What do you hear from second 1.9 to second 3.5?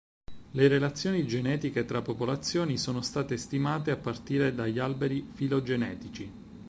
popolazioni sono state